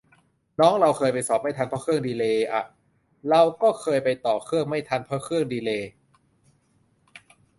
[0.59, 2.63] น้องเราเคยไปสอบไม่ทันเพราะเครื่องดีเลย์อะ
[3.29, 5.89] เราก็เคยไปต่อเครื่องไม่ทันเพราะเครื่องดีเลย์